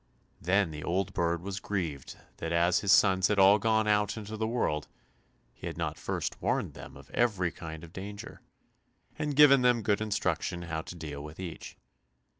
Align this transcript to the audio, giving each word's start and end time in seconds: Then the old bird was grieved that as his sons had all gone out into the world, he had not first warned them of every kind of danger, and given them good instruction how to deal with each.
Then 0.41 0.71
the 0.71 0.83
old 0.83 1.13
bird 1.13 1.43
was 1.43 1.59
grieved 1.59 2.17
that 2.37 2.51
as 2.51 2.79
his 2.79 2.91
sons 2.91 3.27
had 3.27 3.37
all 3.37 3.59
gone 3.59 3.87
out 3.87 4.17
into 4.17 4.35
the 4.35 4.47
world, 4.47 4.87
he 5.53 5.67
had 5.67 5.77
not 5.77 5.95
first 5.99 6.41
warned 6.41 6.73
them 6.73 6.97
of 6.97 7.11
every 7.11 7.51
kind 7.51 7.83
of 7.83 7.93
danger, 7.93 8.41
and 9.19 9.35
given 9.35 9.61
them 9.61 9.83
good 9.83 10.01
instruction 10.01 10.63
how 10.63 10.81
to 10.81 10.95
deal 10.95 11.23
with 11.23 11.39
each. 11.39 11.77